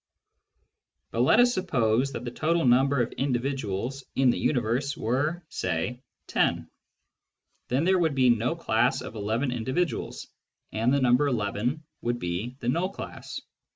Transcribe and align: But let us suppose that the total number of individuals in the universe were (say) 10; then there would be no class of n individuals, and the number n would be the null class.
But 1.11 1.19
let 1.21 1.39
us 1.39 1.53
suppose 1.53 2.11
that 2.13 2.25
the 2.25 2.31
total 2.31 2.65
number 2.65 3.03
of 3.03 3.11
individuals 3.13 4.03
in 4.15 4.31
the 4.31 4.39
universe 4.39 4.97
were 4.97 5.45
(say) 5.49 6.01
10; 6.25 6.67
then 7.67 7.83
there 7.83 7.99
would 7.99 8.15
be 8.15 8.31
no 8.31 8.55
class 8.55 9.01
of 9.03 9.15
n 9.15 9.51
individuals, 9.51 10.25
and 10.71 10.91
the 10.91 10.99
number 11.01 11.29
n 11.29 11.83
would 12.01 12.17
be 12.17 12.55
the 12.61 12.69
null 12.69 12.89
class. 12.89 13.39